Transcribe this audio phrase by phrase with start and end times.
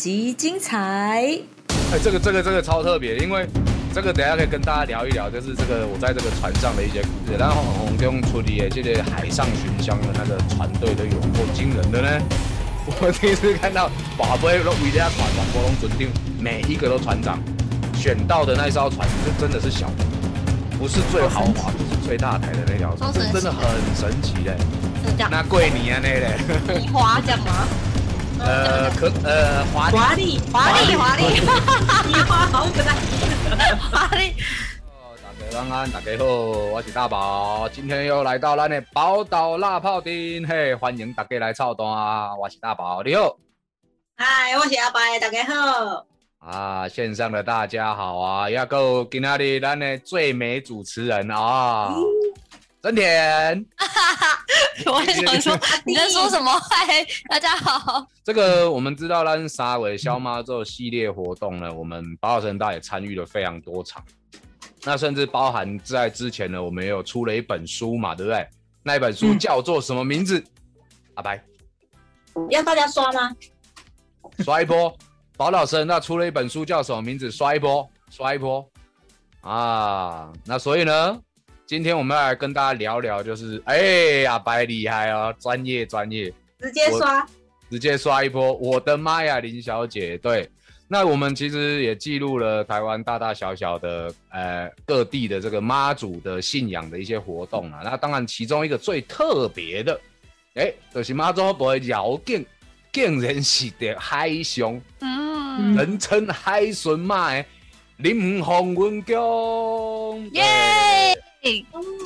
[0.00, 0.78] 当然，本集精彩。
[1.92, 3.46] 哎，这个这个这个超特别，因为
[3.94, 7.36] 这个等下可以跟大家聊一聊，就是这个我在这个船上的一些故事。
[7.38, 12.08] 然后红中处理的这些海上巡香的那个船队都有够惊人的呢。
[12.86, 16.08] 我第一次看到宝贝都围在船上，波龙准定
[16.40, 17.38] 每一个都船长
[17.94, 20.04] 选到的那一艘船，就真的是小的，
[20.78, 23.60] 不是最豪华，不是最大台的那条船，真的很
[23.94, 24.56] 神奇嘞。
[25.30, 26.38] 那贵你啊那嘞？
[26.80, 27.68] 你滑讲吗？
[28.42, 31.24] 呃，可呃华华丽华丽华丽，
[32.06, 32.82] 你花好可
[33.56, 34.34] 爱，华丽。
[35.22, 41.86] 大家晚安，大家好，我是大宝，今天又来到咱的宝岛辣泡店，嘿，欢迎大家来操蛋，
[42.38, 43.38] 我是大宝，你好。
[44.18, 46.06] 嗨，我是阿白，大家好。
[46.40, 51.94] 啊，线上的大家好啊，要够今天的咱的最美主持人啊。
[52.82, 53.66] 真甜，
[54.86, 56.50] 我也想说 你在说什么？
[56.60, 58.06] 嗨，大家好。
[58.24, 64.02] 这个我们知道，咱沙尾肖妈这系列活动呢，我们宝岛神大也参与了非常多场。
[64.82, 68.48] 那甚至包含在之前呢，我们也有出了一本书嘛，对不对？
[68.82, 70.42] 那一本书叫做什么名字？
[71.16, 71.44] 阿白，
[72.48, 73.36] 要大家刷吗？
[74.38, 74.96] 刷一波。
[75.36, 77.30] 宝岛神那出了一本书叫什么名字？
[77.30, 78.66] 刷一波，刷一波。
[79.42, 81.20] 啊，那所以呢？
[81.70, 86.24] 今天我们要来跟大家聊聊，就是哎，阿白厉害哦，专业专业，
[86.58, 87.24] 直接刷，
[87.70, 88.52] 直接刷一波。
[88.54, 90.50] 我的妈呀，林小姐，对，
[90.88, 97.82] 那我们其实也记录了台湾大大小小的呃各地的这个妈祖的信仰的一些活动啊。
[97.84, 100.00] 那当然，其中一个最特别的，
[100.54, 102.44] 哎，就是妈祖不会绕境，
[102.92, 107.44] 竟然是的海上，嗯，人称海神妈的
[107.98, 110.42] 林鸿文宫，耶。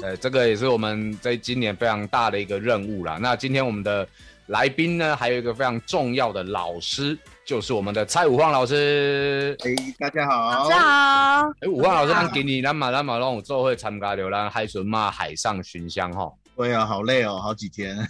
[0.03, 3.19] 呃，这个也是我们在今年非常大的一个任务啦。
[3.21, 4.07] 那今天我们的
[4.47, 9.57] 来宾呢，还有一个非常重要的老师，就是我们的蔡武晃老师。
[9.65, 11.53] 哎，大家好，大家好。
[11.61, 16.31] 哎，武晃老师，咱给你咱马咱马让我做会参加流浪海巡嘛，海上巡香哈。
[16.57, 17.97] 对啊，好累哦，好几天。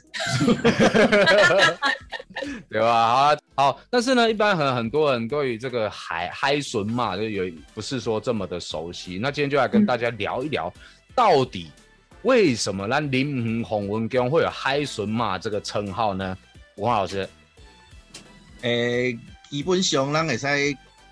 [2.69, 3.09] 对吧？
[3.09, 3.81] 好，好。
[3.89, 9.19] 但是呢，一般很很多人对于这个海海巡嘛，就有不是说这么的熟悉。
[9.23, 10.71] 那今天就来跟大家聊一聊。
[11.15, 11.71] 到底
[12.23, 16.37] 为什么咱林鸿文宫会有海神马这个称号呢？
[16.77, 17.29] 吴老师，
[18.63, 19.17] 诶，
[19.49, 20.47] 基本上咱会使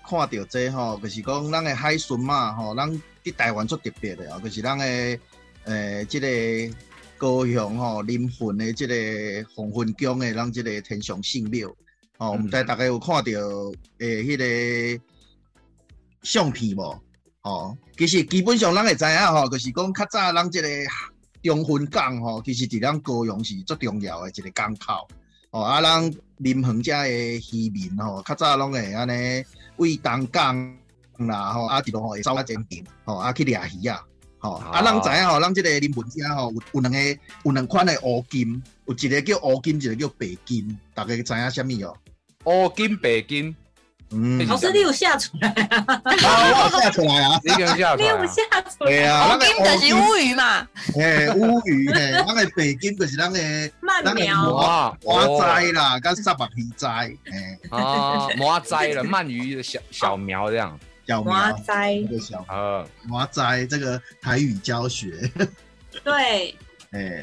[0.05, 2.91] 看到这吼，就是讲咱的海神马吼，咱
[3.23, 4.85] 伫台湾做特别的哦，就是咱的
[5.65, 6.75] 诶，这个
[7.17, 11.73] 高雄吼林魂的这个鸿文宫的咱这个天上圣庙
[12.17, 13.31] 哦，毋知大家有看到
[13.99, 15.03] 诶，迄个
[16.23, 17.01] 相片无？
[17.43, 20.67] 哦，其实基本上咱会知影吼，就是讲较早咱即个
[21.43, 25.05] 中分港吼，其实伫咱高雄是最重要的一个港口。
[25.51, 29.43] 哦，啊，咱临横遮的渔民吼，较早拢会安尼
[29.75, 30.55] 为东港
[31.17, 34.01] 啦吼，啊，伫落吼会走啊前边，吼，啊去掠鱼啊，
[34.39, 41.97] 吼，啊，咱知影吼，咱即个临横遮吼有有两个有两款的乌金，有一个叫乌金，一个叫白金，大家知影啥物哦？
[42.45, 43.53] 乌金白金。
[44.47, 46.01] 老师，你有下出来啊？
[46.03, 47.39] 我下出来啊！
[47.43, 47.95] 你有下出来？
[47.97, 48.85] 你有下出来？
[48.85, 50.67] 对啊，那个就是乌鱼嘛。
[50.93, 53.39] 嘿，乌鱼嘿，那个北京就是那个
[53.81, 65.31] 鳗苗啊，花栽啦，跟沙白皮栽，哎啊，麻栽了，鳗鱼的小小苗这样，小苗栽，这个小呃，麻栽这个台语教学，
[66.03, 66.55] 对。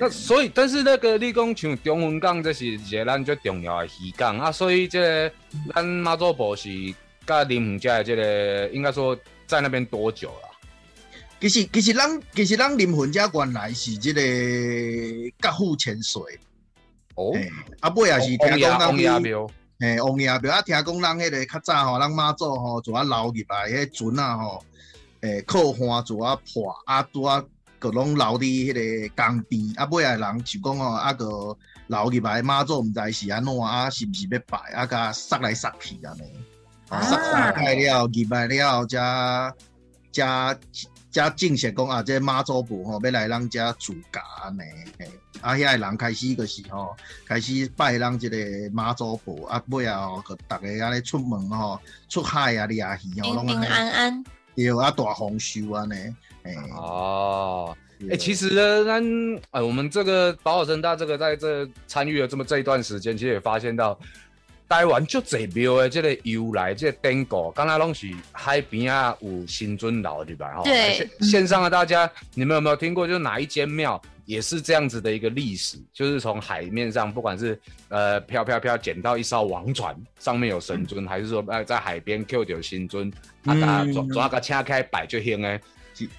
[0.01, 4.51] 那所以，但是那个你讲像中文港，这是一个咱最重要的渔港啊。
[4.51, 5.33] 所以，这
[5.73, 6.69] 咱马祖婆是
[7.25, 9.17] 甲林凤家的这个，应该说
[9.47, 10.51] 在那边多久了？
[11.41, 14.21] 其实，其实咱其实咱林凤家原来是这个
[15.39, 16.21] 甲富潜水
[17.15, 17.33] 哦，
[17.79, 19.09] 啊，尾也是听讲咱去，
[19.79, 24.65] 嘿，王爷庙啊，听讲咱迄个较早吼，咱妈祖吼就啊捞入来迄船啊吼，
[25.21, 27.45] 诶，靠岸就啊破啊拄啊。
[27.81, 31.25] 个拢留伫迄个江边，啊，尾仔人就讲哦，啊个
[31.87, 34.87] 留入来妈祖，毋知是安怎啊，是毋是要拜啊？
[34.87, 36.23] 甲塞来塞去安尼，
[36.89, 39.55] 塞塞开了，入来了，加
[40.13, 40.57] 加
[41.11, 44.61] 加正式讲啊，这妈祖婆吼要来咱遮住家安尼，
[45.41, 46.95] 啊，遐个人开始就是吼，
[47.27, 48.37] 开始拜咱即个
[48.73, 51.81] 妈祖婆，啊，尾仔吼，个逐个安尼出门吼，
[52.11, 54.25] 出海啊，掠鱼哦，平平安安，
[54.55, 55.95] 对啊，大丰收安尼。
[56.77, 57.77] 哦，
[58.11, 59.05] 哎，其实呢，咱
[59.51, 63.99] 哎，我们这个保尔生大这个在这参与了这么这一段时间，其实也发现到
[64.69, 70.55] 台湾就这庙的这个由来，这个典故，刚才拢是海边啊有新尊老对吧？
[70.55, 73.07] 哈对，线上的大家，你们有没有听过？
[73.07, 73.19] 就是。
[73.19, 74.63] 哪一间庙也是。
[74.63, 76.21] 这样子的一个历史，就是。
[76.21, 77.59] 从海面上，不管是。
[77.89, 81.27] 呃飘飘飘捡到一艘王船，上面有神尊，还是。
[81.27, 83.13] 说呃在海边 Q 到新尊，
[83.45, 85.61] 啊，大家抓抓个车开摆就行诶。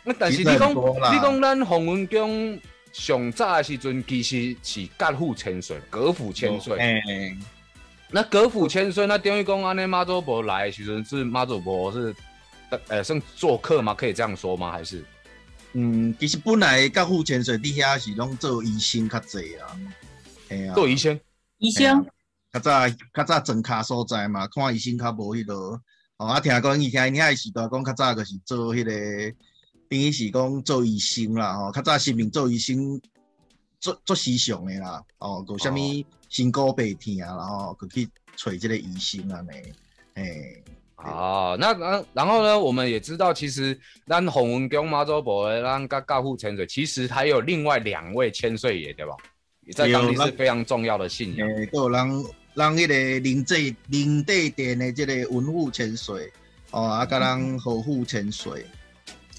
[0.04, 2.30] 那但是你讲你讲咱洪文江
[2.92, 6.78] 上早的时阵，其实是甲府千岁，格府千岁。
[6.78, 7.02] 哎，
[8.10, 12.14] 那格府千岁，那等于讲安尼妈祖婆来的时阵是妈祖婆是
[12.88, 13.94] 呃算做客吗？
[13.94, 14.72] 可以这样说吗？
[14.72, 15.04] 还是？
[15.74, 19.72] 嗯，其实本来甲富潜水底下是拢做医生较济啊，
[20.50, 21.18] 系啊，做医生，
[21.60, 22.06] 医生，
[22.52, 25.82] 较早较早装卡所在嘛，看医生较无迄落，
[26.18, 28.92] 哦，啊，听讲以前遐时代讲较早就是做迄个，
[29.92, 33.02] 等于是讲做医生啦，吼，较早生命做医生
[33.78, 35.76] 做做时尚的啦，哦，有啥物
[36.30, 38.08] 身高背疼啊，然后去
[38.38, 39.50] 找即个医生安尼，
[40.14, 40.64] 诶。
[40.96, 42.58] 哦，那然然后呢？
[42.58, 43.78] 我们也知道，其实
[44.08, 49.14] 咱洪文宫妈祖婆咱噶噶户千岁，其实还有另外两位千岁爷，对吧？
[49.66, 51.46] 也在当地是非常重要的信仰。
[51.50, 56.32] 诶，都有人让迄个灵济灵帝殿的这个文户千岁，
[56.70, 58.66] 哦，啊，甲人和户千岁，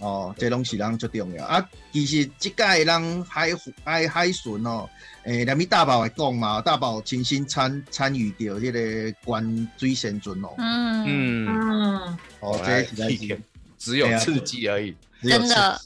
[0.03, 1.45] 哦，这拢是人最重要。
[1.47, 3.51] 啊，其实即届人海
[3.85, 4.89] 海海巡哦。
[5.25, 10.49] 诶，连咪大宝来讲嘛，大宝亲身参参与到迄个关水仙尊哦。
[10.59, 11.07] 嗯
[11.49, 13.41] 嗯哦，这是一天
[13.79, 15.81] 只有刺激而已，真的，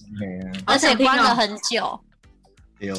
[0.65, 2.01] 而且关了很久。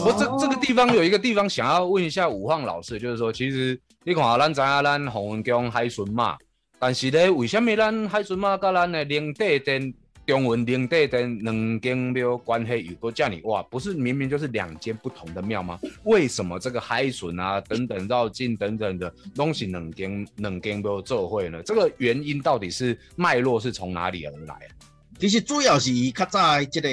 [0.04, 6.38] 我这这个地方有一个地方想要问一下武晃老师，就是说，其实你看咱知影咱洪文江海巡嘛，
[6.78, 9.92] 但是咧，为什么咱海巡嘛甲咱的灵帝殿？
[10.28, 13.64] 中文灵帝的两间庙关系有多叫你哇？
[13.64, 15.80] 不是明明就是两间不同的庙吗？
[16.04, 21.64] 为什么这个海笋啊等等绕境等等的东西两间两间庙做会呢？
[21.64, 24.68] 这个原因到底是脉络是从哪里而来啊？
[25.18, 26.90] 其实主要是较早这个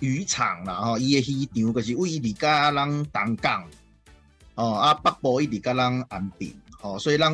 [0.00, 3.66] 渔场啦，吼，伊的渔场就是位伫甲咱东港，
[4.56, 7.32] 哦啊北部一直甲咱安平，哦，所以咱。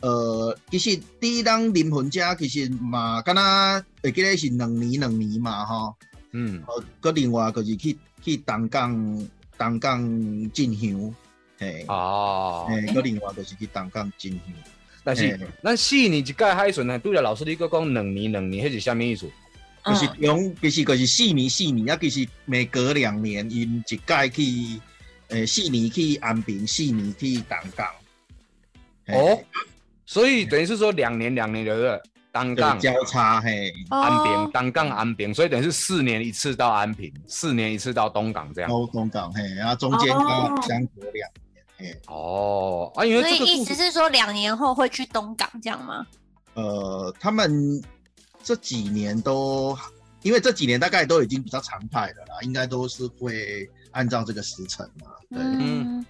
[0.00, 5.94] 呃，其实第一当临魂家其实嘛，敢若会记得是两年两年嘛，吼。
[6.32, 6.62] 嗯。
[6.66, 11.14] 哦，佮另外就是去去东港东港进香，
[11.58, 11.84] 嘿。
[11.88, 12.66] 哦。
[12.68, 14.54] 嘿，佮另外就是去东港进香。
[15.02, 19.30] 但是，咱四年一届海巡呢，对着老师你佮讲两年两年，迄是虾米意思？
[19.84, 24.80] 就是用，其实就是四年四年，啊，其实每隔两年因一届去，
[25.28, 27.86] 诶，四年去安平，四年去东港。
[29.06, 29.42] 哦。
[30.10, 32.02] 所以等于是说两年两年的
[32.32, 38.68] 单杠交叉嘿，安平单杠安平，所以等于是四年一次到安平，四年一次到东港这样。
[38.68, 42.00] 哦，东港嘿，然后中间相隔两年嘿。
[42.08, 46.04] 哦，啊，因为所以意思是说两年后会去东港这样吗？
[46.54, 47.80] 呃，他们
[48.42, 49.78] 这几年都，
[50.22, 55.12] 因为这几年大概都已经比较常态的啦，应该都是会按照这个时辰嘛。
[55.30, 56.04] 对，嗯。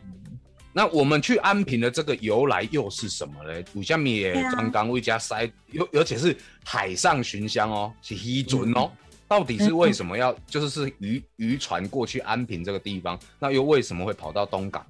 [0.73, 3.65] 那我们去安平的这个由来又是什么呢？
[3.75, 8.89] 五香米也刚刚为家塞，尤而且是海上巡香哦，是渔船哦。
[9.27, 13.19] 到底是为什么要就是是渔渔船过去安平这个地方？
[13.41, 14.87] 那又为什么会跑到东港？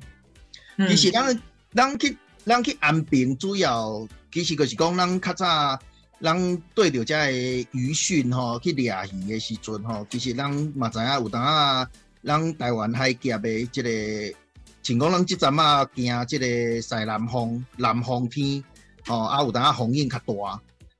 [0.88, 1.42] 其实咱
[1.74, 5.78] 咱去咱去安平，主要其实就是讲咱较早
[6.20, 7.32] 咱对着这
[7.72, 11.88] 渔汛吼去掠鱼的时阵吼，其实咱嘛知影有当啊，
[12.22, 14.36] 咱台湾海峡的这个。
[14.82, 18.64] 像讲咱即阵啊，惊即个西南风、南风天，
[19.08, 20.32] 哦，啊有当啊风影较大，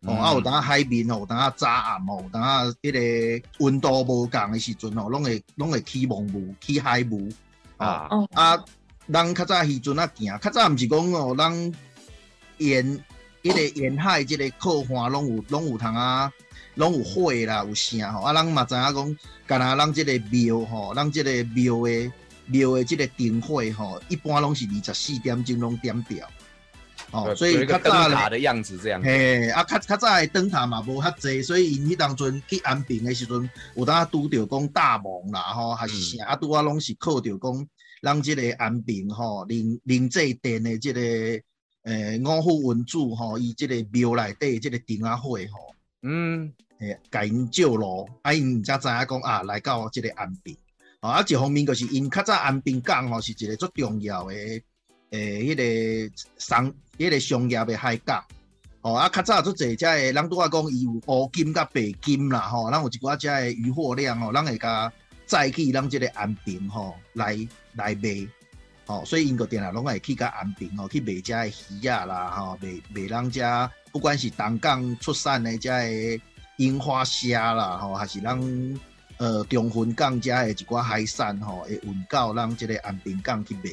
[0.02, 7.28] 哦，啊有当啊海面哦，有当啊早暗哦，有当啊迄个温度无共的时阵哦，拢会拢会起雾雾、起海雾，
[7.78, 8.08] 啊。
[8.34, 8.62] 啊，
[9.10, 11.72] 咱较早时阵啊行，较早毋是讲哦，咱
[12.58, 13.02] 沿
[13.42, 16.30] 迄个沿海即个靠岸拢有拢有通啊，
[16.74, 22.12] 拢有火啦，有声吼，啊，咱嘛知影讲，干那咱即个庙吼，咱即个庙的。
[22.50, 26.28] 庙的这个灯火吼，一般拢是二十四点钟拢点掉，
[27.12, 29.02] 哦，所以较早塔的样子这样。
[29.02, 37.66] 嘿，啊，较较早的灯塔嘛无遐济，所以因迄当阵去安平的时阵，有当拄着讲大梦啦吼，还是啥，啊拄啊拢是靠着讲，
[38.02, 41.00] 咱即个安平吼，灵灵济殿的即个
[41.84, 50.56] 诶五福文主吼，伊即个庙内底即个灯啊火吼，嗯，诶，甲因照路，啊因才知影讲啊，来到即个安平。
[51.00, 54.34] 啊，一方面就是因较早安平港吼是一个足重要的
[55.10, 58.22] 诶，迄个商、迄个商业的海港。
[58.82, 64.92] 哦，啊，较早足侪遮个，人拄啊讲伊有乌金甲白金啦，吼，咱有一寡遮个渔货量吼，咱会甲
[65.24, 67.36] 载去咱即个安平吼来
[67.74, 68.28] 来卖。
[68.86, 76.20] 吼，所以因个定啊拢会去甲安平吼去卖遮个鱼啊啦，吼卖卖咱遮不管是东港出产的遮个
[76.58, 78.38] 樱花虾啦，吼还是咱。
[79.20, 83.70] 呃中分港遮的一寡海产吼，会运到咱即个安平港去卖，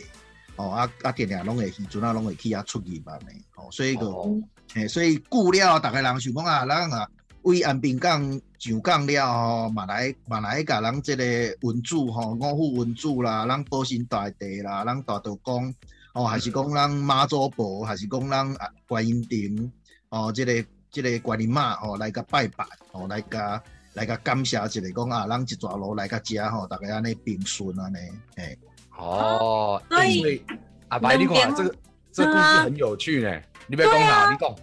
[0.58, 4.38] 哦啊啊，定定拢会渔船啊，拢会去遐出去嘛呢，哦，所以个，哦。
[4.74, 7.08] 诶、所以久了，逐个人想讲啊，咱啊
[7.44, 8.22] 为安平港
[8.60, 11.24] 上港了吼，嘛来嘛来甲咱即个
[11.62, 15.74] 文主吼，五府文主啦，咱保新大帝啦，咱大道公，
[16.14, 19.72] 哦，还是讲咱妈祖婆，还是讲咱啊观音亭，
[20.10, 23.64] 哦，即、个即、个观音妈吼来甲拜拜，哦，来甲
[23.98, 27.98] 来甲感谢一下，讲啊，咱一抓路来甲遮吼，大家安尼平顺安尼，
[28.36, 28.56] 诶、
[28.96, 30.42] 哦，所以欸
[30.90, 31.76] 阿白，你看这个
[32.12, 33.42] 这故事很有趣呢。
[33.66, 34.56] 你别讲啥，你讲。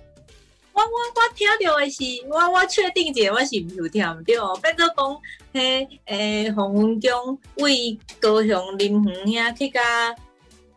[0.73, 5.21] 我我我听到的是，我我确定者我是毋有听毋对，变做讲，
[5.53, 9.83] 迄诶洪文中为高雄林园遐去甲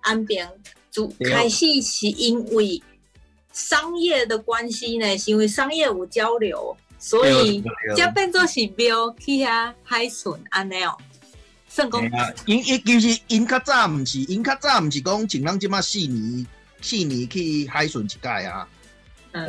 [0.02, 0.48] 安平，
[0.90, 2.82] 就开始是因为
[3.54, 7.64] 商业的关系呢，是因为商业有交流，所以
[7.96, 10.98] 才变做是庙去遐海巡安尼哦。
[11.70, 12.02] 算讲
[12.46, 16.48] 因因其实因较早毋是，因较早毋是讲像咱即马四年
[16.82, 18.68] 四年去海巡一届啊。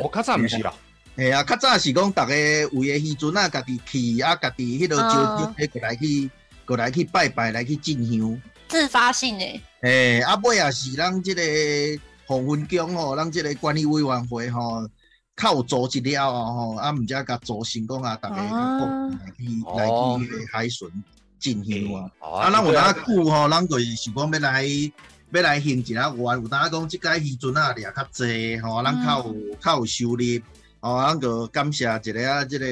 [0.01, 0.71] 我较早毋是啦，
[1.15, 6.29] 嘿啊，较早是讲逐个有诶时阵啊，家己去啊，家己迄落招哦迄过来去
[6.65, 8.41] 过来去拜拜，来去进香。
[8.67, 11.41] 自发性诶，诶，啊尾也是咱即个
[12.27, 14.87] 红分宫吼，咱即个管理委员会吼，
[15.39, 19.43] 较有组织了吼，啊，毋则甲组成讲啊，逐个哦来去
[19.77, 20.19] 来哦。
[20.21, 20.89] 去海巡
[21.39, 22.11] 进行啊。
[22.19, 24.65] 啊啊，咱有当久吼，咱就是想讲要来
[25.31, 30.41] 要来行一下外，有当讲即个渔船啊掠较济吼，咱较有较有收入，
[30.81, 32.65] 吼，咱个感谢一个啊，即个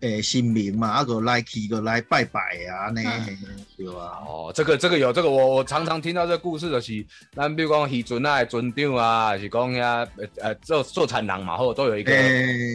[0.00, 2.40] 诶神明嘛，啊个来去个来拜拜
[2.70, 3.38] 啊，安尼嗯
[3.76, 4.22] 对啊。
[4.26, 7.04] 哦，这个这个有这个我我常常听到这个故事就是，
[7.34, 9.80] 咱比如讲渔船啊的船长啊，还是讲遐
[10.16, 12.12] 呃呃做做产人嘛，或都有一个，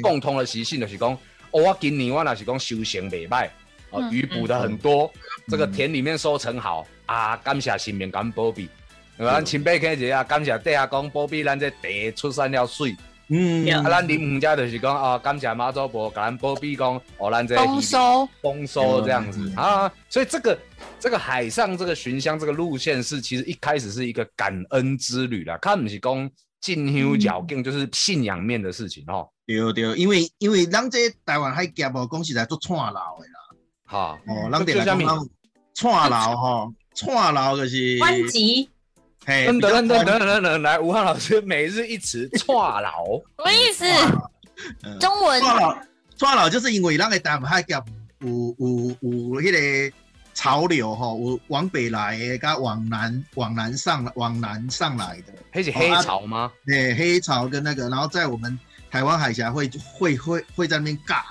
[0.03, 1.11] 共通的习性，就是讲，
[1.51, 3.49] 哦，我今年我那是讲修行袂歹，
[3.89, 5.11] 哦，嗯鱼捕的很多，
[5.47, 8.69] 这个田里面收成好啊，感谢神明，感保庇。
[9.17, 9.31] 对吧？
[9.35, 12.93] 咱清白起一下，感谢底下讲保庇咱这地出山了水，
[13.27, 19.39] 嗯，啊，咱林园家就是讲啊，感谢妈祖婆，感咱保庇讲，哦，咱这丰收，丰收这样子。
[19.39, 19.55] 嗯。
[19.55, 20.57] 啊，所以这个
[20.99, 26.29] 这个海上这个寻香这个路线是其实一开始是一个感恩之旅啦，看不是讲
[26.61, 29.27] 进香脚径，就是信仰面的事情哦。
[29.47, 33.39] 对对，因为因为咱这台湾海峡无讲实在做串流的啦，
[33.85, 34.85] 哈，哦，咱得来
[35.73, 38.69] 串流吼，串流就是班级
[39.25, 43.05] 嘿，等等等等等等，来，吴汉老师每日一词，串劳。
[43.37, 43.85] 什么意思？
[44.83, 45.77] 嗯 中文串流，
[46.17, 47.83] 串流就是因为咱个台湾海峡
[48.19, 49.51] 有有有迄
[49.89, 49.95] 个
[50.33, 56.51] 潮流吼，有往北来的，甲往南往南上往南上来的，黑是黑潮吗？
[56.65, 58.57] 对，黑潮跟那个，然后在我们
[58.91, 61.23] 台湾海峡会会会会在那边尬，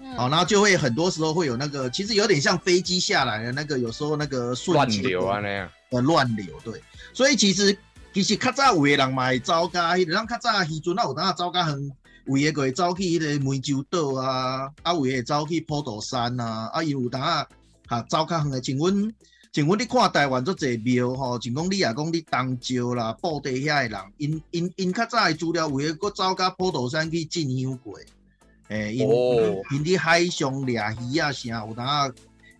[0.00, 5.68] 嗯好、然后就会很多时候会有那个，其实有点像飞机下来的那个，有时候那个瞬乱间流啊那样。
[5.90, 6.82] 呃乱流，对，
[7.12, 7.76] 所以其实
[8.12, 11.92] 其实较早有诶人嘛会走甲迄个，咱较早时阵啊有当啊走甲远，
[12.26, 17.46] 有诶个会走去迄个湄洲岛啊，啊有诶会走去普陀山啊，啊伊有当啊
[17.88, 19.14] 哈走较远诶，像阮
[19.52, 27.98] 像阮你看台湾足侪庙吼，像讲你也讲你东石啦、布袋遐诶人，因因因较早诶资料有诶佫走甲普陀山去进香过，
[28.68, 32.10] 诶、因、哦因伫海上掠鱼啊啥，有当啊。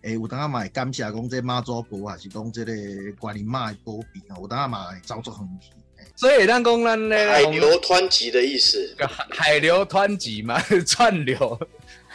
[0.03, 2.73] 诶，有当啊嘛会感谢讲这妈祖婆，还是讲这个
[3.19, 5.69] 观音妈的保庇啊，有当啊嘛会走足远去。
[6.15, 8.95] 所以咱讲咱咧海流湍急的意思。
[8.99, 11.59] 海海流湍急嘛， 串流。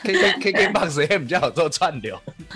[0.05, 2.17] K K K K box 也比较好做串流。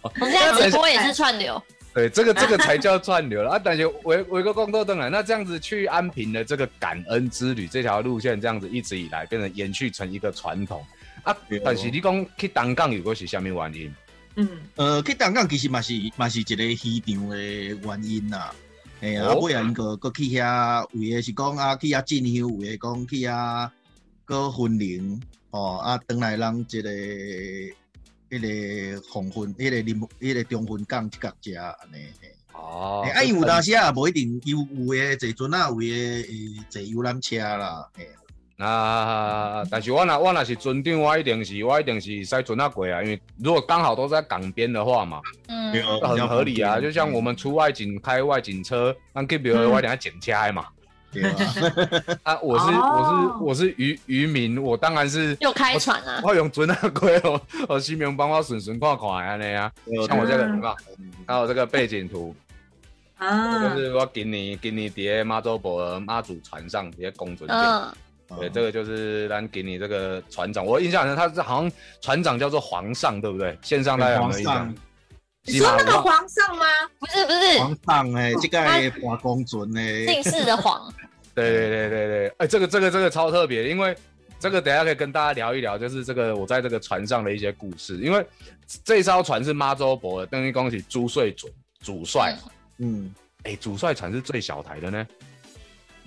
[0.00, 1.60] 我们现在直播也是串流，
[1.92, 3.60] 对，这个这个才叫串流了啊！
[3.62, 10.86] 但是维维个工作灯来，那这样子去安平的这个感恩之旅这条路线，这样子一直以来变成延续成一个传统
[11.22, 11.36] 啊。
[11.64, 13.94] 但是你讲去东港如果是什么原因？
[14.36, 18.54] 嗯，呃，去东港其实嘛是嘛是一个市场的原因啦。
[19.00, 23.70] 嘿啊，哦尾啊因个个去遐，有的是讲啊去遐进香，有的讲去遐
[24.24, 25.20] 个婚灵，
[25.50, 27.72] 哦啊，等来咱一、个迄、
[28.30, 31.98] 个红分，迄、个林，迄、个中分港即角食安尼。
[32.20, 36.24] 嘿哦嘿，啊，伊有当时啊，无一定有有诶坐船啊，有诶
[36.68, 37.88] 坐游览车啦。
[37.94, 38.08] 嘿，
[38.58, 45.72] 啊，但是我那我那是船长，我一定是我一定是塞船啊过啊，因为如果刚好都在港边的话嘛，嗯，
[46.02, 46.80] 很合理啊。
[46.80, 50.66] 就像我们出外景开外景车，那去比如我等下捡车的嘛。
[51.10, 51.34] 对啊，
[52.34, 53.34] 啊，我是我哦。
[53.38, 59.72] 是我是渔渔民，我当然是又开船啊，我 用船啊过哦，我新明帮我顺顺看看安尼啊。
[60.06, 60.76] 像我这个嗯有没？
[61.26, 62.34] 还有这个背景图，
[63.16, 63.70] 啊。
[63.70, 67.88] 就，是我今年今年伫个妈祖婆的妈祖船上伫个公船舰，嗯，
[68.36, 73.56] 对，这个就是咱给你这个船长，我印象中他是好像船长叫做皇上，对不对？
[73.62, 74.74] 线上大家有没有印象？
[75.44, 76.66] 你说那个皇上吗？
[76.98, 80.92] 不是不是，皇上哎，这个华公尊哎，姓氏的皇。
[81.34, 83.96] 对对对对对，哎，这个这个这个超特别，因为
[84.38, 87.96] 这个等下可以跟大家聊一聊，就是这个我在这个船上的一些故事。
[87.96, 88.26] 因为
[88.84, 91.48] 这艘船是妈周伯的，等于恭喜朱帅主
[91.80, 92.36] 主帅。
[92.78, 95.06] 嗯，哎，主帅船是最小台的呢。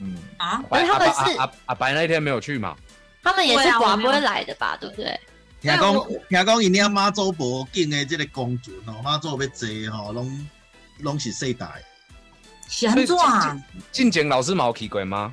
[0.02, 2.76] 嗯啊，他们是阿阿白那一天没有去嘛？
[3.24, 4.76] 他们也是寡不会来的吧？
[4.82, 5.20] 对不对？
[5.62, 5.94] 听讲
[6.28, 10.48] 听讲，因领妈祖伯敬的这个公主哦，妈祖要坐吼，拢
[11.02, 11.68] 拢是世代。
[12.68, 13.64] 是安怎啊？
[13.92, 15.32] 进前老师冇去过吗？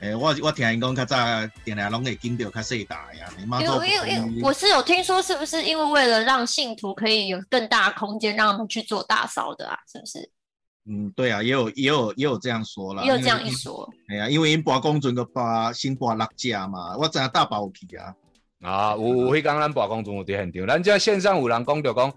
[0.00, 1.16] 诶，我我听因讲，较早
[1.64, 3.32] 定定拢会见到较世代呀。
[3.38, 9.78] 因为因为我是有听说，是不是因为为了让信徒可以有更大空间，让他们去做大烧的啊？
[9.86, 10.28] 是不是？
[10.84, 13.88] 嗯，对啊，也有也有也有这样说了，也有这样一说。
[14.08, 18.12] 哎呀，因为因拔公准个拔新拔六架嘛，我真大把有去啊。
[18.62, 22.12] 啊，有有迄讲咱拔公准有伫现场，咱这线上有人讲着讲，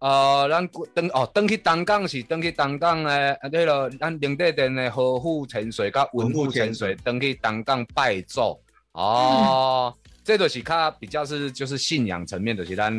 [0.00, 8.60] 呃，咱登哦登去东港是登去东港诶，啊对了，咱领队店的呵护潜水甲文护潜水登去东港拜祖。
[8.92, 12.94] 哦，这都是较比较是就是信仰层面就，是咱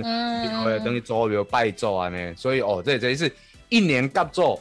[0.63, 3.31] 会登去做庙拜祖安尼，所以哦，这这是
[3.69, 4.59] 一年甲做。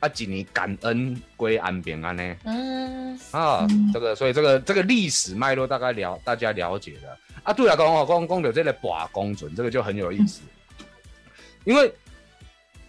[0.00, 2.36] 啊，几年感恩归安平安呢？
[2.44, 7.52] 嗯啊，这个，所以这个这个历史脉络大概了，大家了解了啊。
[7.52, 10.40] 对了，讲哦，讲讲到这个把公准，这个就很有意思，
[11.64, 11.92] 因为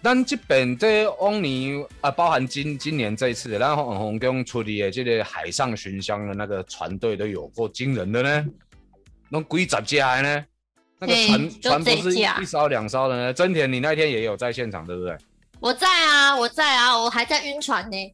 [0.01, 8.45] 咱这边这往年啊，包含今今年这一次，然后红宫处理的这个海上巡香的那个船队都有过惊人的呢，
[9.29, 10.45] 那几十架呢，
[10.97, 13.33] 那个船船不是一艘两艘的呢。
[13.33, 15.17] 真田，你那天也有在现场，对不对？
[15.61, 18.13] 我在啊，我在啊，我还在晕船呢。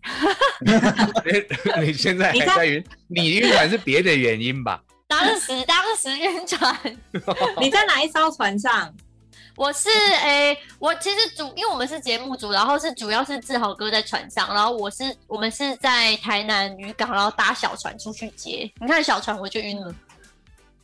[1.82, 2.84] 你现在还在晕？
[3.08, 4.84] 你晕船是别的原因吧？
[5.08, 6.78] 当时当时晕船。
[7.62, 8.94] 你在哪一艘船上？
[9.56, 9.88] 我是
[10.22, 18.70] 诶，我其实主，因为我们是节目组，然后是主要是志豪哥在船上，然后我是我们是在台南渔港，然后搭小船出去接。
[18.82, 19.96] 你看小船我就晕了。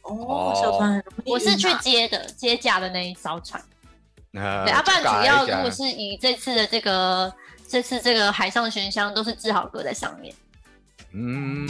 [0.03, 3.61] 哦，小船我是去接的，接驾的那一艘船。
[4.33, 7.31] 对，阿半主要如果是以这次的这个
[7.67, 10.33] 这次这个海上悬香，都是志豪哥在上面。
[11.11, 11.69] 嗯，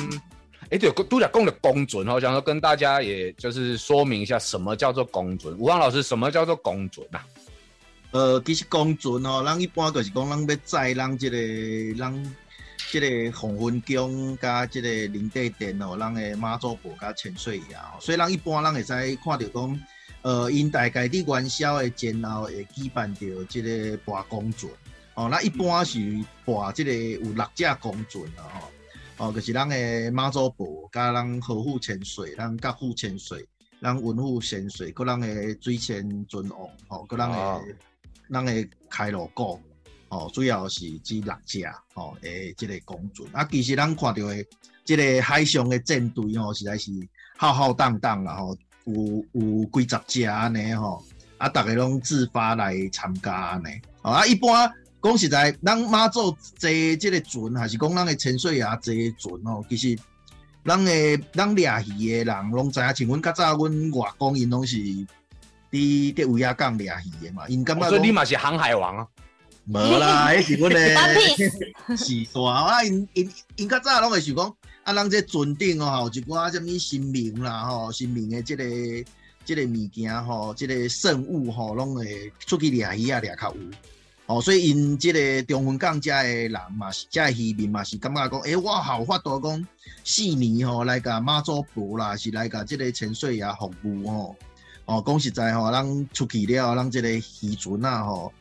[0.69, 5.53] 哎，对，都讲供的公准哦，想说跟大家也就是说明一下，什么叫做公准。
[5.59, 7.25] 吴芳老师，什么叫做公准啊？
[8.11, 12.35] 呃，其实公准哦，咱一般就是讲，咱要载咱这个咱
[12.91, 19.81] 这个红云宫加这个林地殿哦，咱的妈祖婆加千岁爷，所以咱一般咱会使看到讲。
[20.23, 24.71] 呃，因大概伫元宵的前后会举办着即个博公船，
[25.15, 25.99] 哦，那一般是
[26.45, 28.43] 博即个有六只公船啦，
[29.17, 33.45] 吼，哦，就是咱的妈祖婆，加咱河富潜水，咱甲富潜水，
[33.81, 35.27] 咱文富潜水，搁咱的
[35.59, 37.61] 水前尊王，吼，搁咱的
[38.31, 39.59] 咱的开罗鼓，
[40.07, 43.27] 哦，主要是即六只，吼，诶，即个公船。
[43.33, 44.45] 啊，其实咱看到的
[44.85, 46.91] 即个海上诶舰队，吼，实在是
[47.35, 48.57] 浩浩荡荡啦，吼。
[48.85, 51.03] 有有几十只安尼吼，
[51.37, 53.67] 啊，逐个拢自发来参加安尼，
[54.01, 58.63] 啊，一般讲实在，咱妈祖坐即个船，还是讲咱的潜水也
[59.17, 59.97] 坐船吼，其实
[60.65, 65.07] 咱的咱掠鱼的人拢知影，像阮较早阮外公因拢是伫
[65.71, 69.07] 伫乌鸦港掠鱼的嘛，因感觉所以你嘛是航海王啊？
[69.65, 70.79] 无啦，迄是阮的
[71.95, 74.53] 是大 啊，因因因较早拢会想讲。
[74.83, 78.65] 啊，咱这船顶哦，有一寡什物神明啦，吼，神明的这个
[79.45, 83.61] 这个物件吼，这个圣物吼，拢会出去掠鱼啊，掠较有。
[84.25, 89.67] 哦，所以因即个中文港遮的人嘛，是遮渔民嘛，是感觉讲，诶，我好法度讲
[90.03, 94.35] 四年吼来甲妈祖婆啦，是来甲即个潜水啊服务吼。
[94.83, 98.33] 哦，讲实在吼，咱出去了，咱即个渔船啊吼，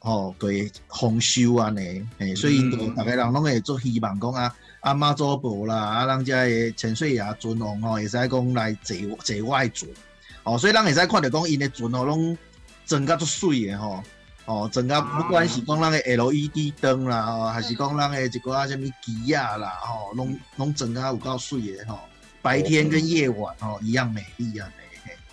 [0.00, 4.54] 吼对丰收安尼，诶，所以因逐个人拢会做希望讲啊。
[4.82, 9.88] 啊，妈祖婆啦，啊，人家的潜水也尊王吼，会使讲来坐坐外船，
[10.42, 12.36] 哦，所以咱会使看到讲因的船哦，拢
[12.84, 14.02] 整个足水的吼，
[14.44, 22.00] 哦，整个不管是讲咱的 LED 灯啦，吼，还是讲咱的一寡什物机啊啦，吼，拢拢整个有够水的吼，
[22.42, 24.68] 白天跟夜晚吼一样美丽啊，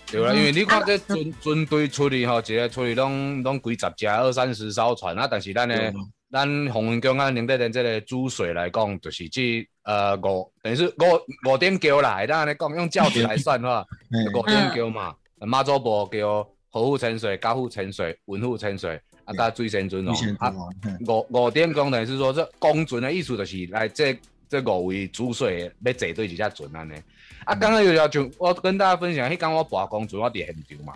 [0.05, 5.75] 对啦，因为你看这船船队出去吼，一个出去拢拢几十只二三十艘船啊，但是咱呢。
[6.32, 12.24] 咱洪文江啊，林德的这个主水来讲，就是即呃五，等于是五五点九啦。
[12.28, 13.86] 咱安尼讲用教子来算的话，
[14.38, 15.15] 五点九嘛。
[15.39, 20.13] 妈祖婆叫河富沉水、高富沉水、文富沉水，啊，加水仙尊哦。
[20.38, 20.54] 啊，
[21.08, 24.15] 五五点钟等于是说这公尊的意思就是来这
[24.48, 26.94] 这五位主水要坐对一只船安尼。
[27.46, 30.94] 啊，刚刚有条就我跟大家分享，迄刚我跋公主我伫现场嘛，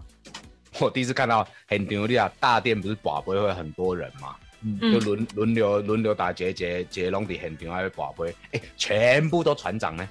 [0.80, 4.36] 我第一次看到现场里啊大殿不是跋杯会很多人嘛，
[4.80, 10.08] 就轮轮流轮流打结结结拢伫现场还会拔杯，哎、全部都船长呢，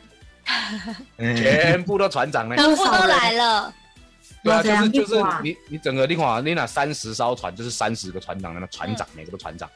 [1.17, 2.57] 全部都船长呢。
[2.57, 3.75] 全部都来了，
[4.45, 9.71] 对啊，就是就是你你整个另外你那三十艘船就是三十个船长，那个船长每个都船长，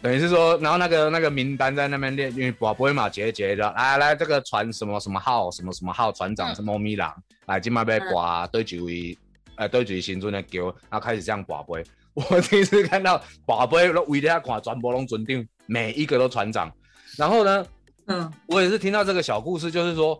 [0.00, 6.54] 等于是说，然后那个那个名单在那边列，因为宝不会嘛结结的，来来这个船什么什么号什么什么号船长嗯。
[6.54, 7.12] 是猫咪郎，
[7.46, 9.18] 来今晚被刮对几位
[9.56, 11.82] 呃对几位新尊的叫，然后开始这样宝贝。
[12.16, 16.72] 我第一次看到宝贝都围着看全部拢准定，每一个都船长，
[17.18, 17.66] 然后呢，
[18.06, 20.18] 嗯我也是听到这个小故事，就是说，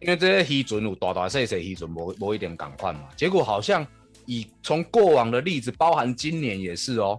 [0.00, 3.08] 因为这些渔船有大大小小渔船，无无一点赶快嘛。
[3.16, 3.86] 结果好像
[4.26, 7.18] 以从过往的例子，包含今年也是哦。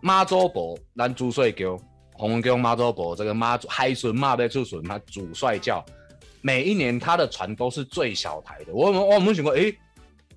[0.00, 1.78] 妈祖伯咱主帅叫
[2.14, 5.84] 洪文宫妈祖伯这个妈祖海神马被出巡，他主帅叫，
[6.42, 8.72] 每一年他的船都是最小台的。
[8.72, 9.72] 我我我们想过，诶、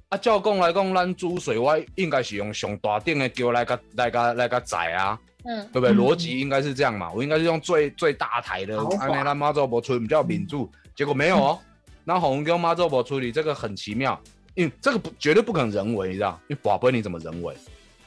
[0.09, 5.19] 啊，照讲来讲，咱注水我应该是用上大顶的桥来个来个来个载啊。
[5.43, 5.91] 嗯，对不对？
[5.91, 11.59] 嗯逻辑应该是这样嘛，我应该是用最最大台的安尼咱妈祖伯处理比较民主，结果没有哦。
[12.03, 14.19] 那红跟妈祖伯处理这个很奇妙，
[14.55, 16.39] 因为这个不绝对不可能人为，你知道？
[16.47, 17.55] 因为宝贝你怎么人为？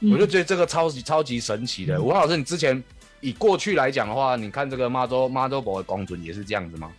[0.01, 2.01] 嗯我就觉得这个超级超级神奇的。
[2.01, 2.83] 吴老师，你之前
[3.21, 6.91] 以过去来讲的话，你看这个妈祖妈祖伯的公准也是这样子吗？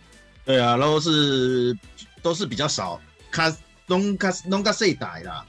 [0.43, 1.77] 对啊，然后是
[2.23, 2.99] 都是比较少，
[3.31, 3.43] 较
[3.87, 5.45] 拢较拢较细台啦。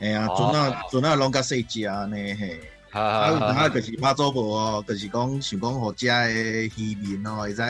[0.00, 2.60] 哎呀，哦船啊船啊拢较细只呢嘿。
[2.90, 6.32] 哈啊，有哈当啊，就是妈祖婆哦，就是讲想讲，互遮的
[6.76, 7.62] 渔民哦，会使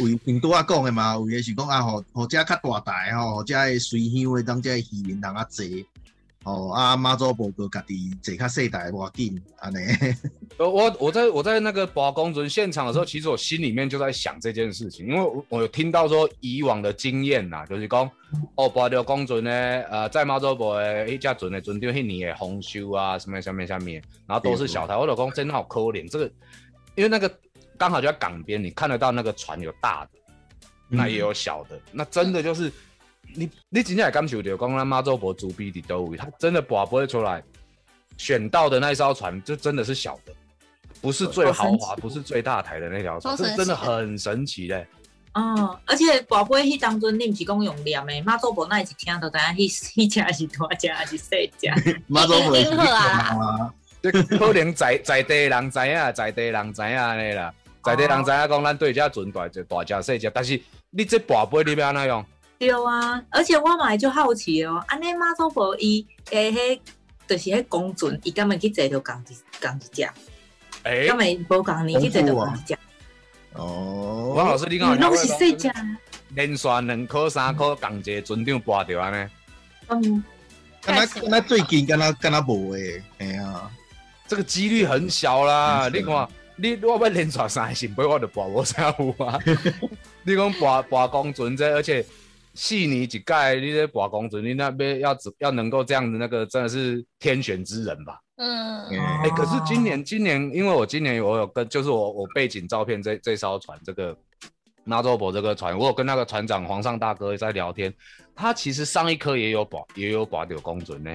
[0.00, 5.64] 为因拄啊讲的嘛，有诶是讲啊，互互遮较大台吼，互遮的水乡诶当遮的渔民人啊坐，
[6.44, 9.78] 哦啊妈祖婆个家己坐较细台无要紧，安尼。
[10.58, 18.08] 我我在我在那个保公准现场的时候，其实我心里面就在想这件事情，因为我有听到说以往的经验呐，就是讲
[18.56, 19.50] 哦，保掉公准呢，
[19.90, 23.90] 呃，在妈祖婆的一架准的准掉迄年的红修啊，什么什么什么，
[24.26, 26.30] 然后都是小台，我老公真的好可怜，这个
[26.94, 27.38] 因为那个
[27.78, 30.10] 刚好就在港边，你看得到那个船有大的，
[30.88, 32.70] 那也有小的，那真的就是
[33.34, 37.42] 你你真正会感受到，讲咱妈祖婆主逼伫倒位，他真的跋不会出来，
[38.16, 40.32] 选到的那一艘船就真的是小的，
[41.00, 44.86] 不是最豪华，不是最大台的那条船，这真的很神奇嘞。
[45.34, 51.68] 哦，而且宝贝去当阵你毋是讲用念的，妈祖婆那一听到知影迄迄 只是大只还是细只。
[52.06, 52.54] 妈祖婆
[52.92, 53.74] 啊
[54.38, 60.60] 可能在在地的人知影，在地的人知影安尼啦，在地的人知影讲咱对这船大只大只细只，但是
[60.90, 62.24] 你这拔杯你要安怎样？
[62.66, 66.80] 对啊，而且我嘛会就好奇哦，安尼妈祖婆伊诶迄，
[67.26, 70.08] 就是迄公船，伊敢会去坐着共一共一只，
[70.82, 72.76] 哎、敢会无共年去坐着共一只，
[73.54, 75.70] 哦，王老师，你讲拢是细只。
[76.30, 79.30] 连续两颗三颗共一个船长拔掉安尼。
[79.86, 80.24] 嗯，
[80.82, 83.70] 敢若敢若最近敢若敢若无诶，哎呀，
[84.26, 85.88] 这个几率很小啦。
[85.92, 89.38] 你看，你我要连续三个信杯，我就跋无啥有啊。
[90.24, 92.04] 你讲跋跋公准这，而且
[92.54, 93.20] 四年一届，
[93.60, 98.20] 你得把公子，你那边要只要能够这样子，那个真的是天选之人吧？
[98.36, 104.16] 嗯，哎、哎可是今年今年，因为我今年我有跟，就是我我背景照片这这艘船，这个
[104.84, 107.92] 纳州伯这个船，我有跟那个船长皇上大哥在聊天，
[108.34, 111.10] 他其实上一颗也有保也有保柳公准呢。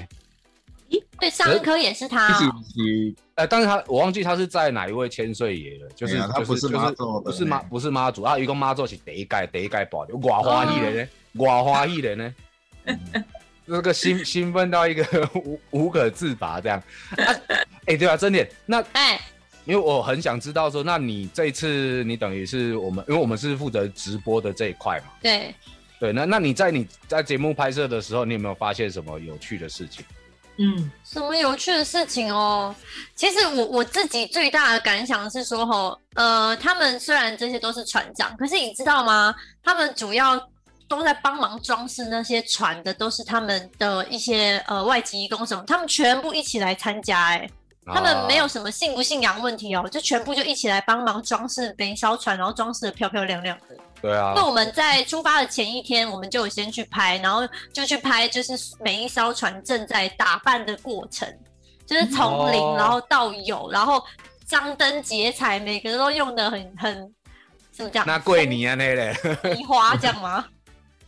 [1.20, 12.36] 对，上一颗也是他其实哦，是呃，但是他我忘记他是在哪一位千岁爷了，就是、他不是是妈祖的不是妈不是妈祖啊，一共妈祖是第一届第一届保的，哇欢喜的呢，哇欢喜的呢，
[13.68, 15.04] 这个兴兴奋到一个
[15.36, 16.82] 无无可自拔这样。
[17.18, 17.36] 啊，
[17.86, 19.20] 哎、对啊，真的，那哎，
[19.66, 25.54] 因为我很想知道说，那你这一次你等于是我们，因为我们是负责直播的这一块嘛，对，
[26.00, 30.06] 对，那那你在你在节目拍摄的时候，你有没有发现什么有趣的事情？
[30.62, 32.76] 嗯，什么有趣的事情哦？
[33.16, 39.34] 其实我我自己最大的感想是说，吼，呃，他们虽然这些都是船长，可是你知道吗？
[39.64, 40.38] 他们主要
[40.90, 47.50] 都在帮忙装饰那些船的，都是他们的一些呃外籍义工什么，他们全部一起来参加、哎，
[47.86, 53.78] 他们没有什么信不信仰问题哦，就全部就一起来帮忙装饰每一艘船，然后装饰的漂漂亮亮的。
[54.02, 57.42] 对啊那，我们在出发的前一天，我们就有先去拍，然后
[57.74, 61.28] 就去拍，就是每一艘船正在打扮的过程，
[61.86, 64.04] 就是从零哦然后到有，然后
[64.46, 67.14] 张灯结彩，每个都用的很很
[67.72, 68.06] 怎么讲？
[68.08, 70.46] 那桂你啊那嘞，风花这样吗？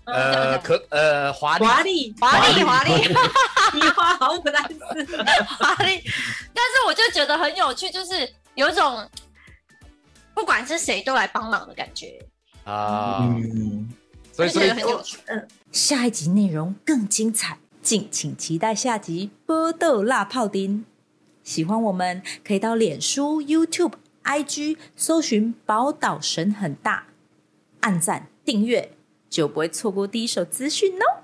[0.05, 2.91] 呃，可呃华丽华丽，华丽华丽
[3.73, 4.77] 你话好不难吃。
[5.45, 6.01] 华丽，
[6.53, 9.07] 但是我就觉得很有趣，就是有一种
[10.33, 12.19] 不管是谁都来帮忙的感觉，
[12.63, 13.89] 啊，嗯，
[14.31, 15.17] 所以所以而且很有趣。
[15.71, 20.79] 下一集内容更精彩，敬请期待下集《波豆辣泡丁》。
[21.43, 23.93] 喜欢我们可以到脸书、YouTube、
[24.23, 27.07] IG 搜寻“宝岛神很大”，
[27.81, 28.91] 按赞订阅，
[29.29, 31.23] 就不会错过第一手资讯哦。